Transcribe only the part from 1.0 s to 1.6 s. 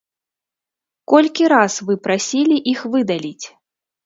Колькі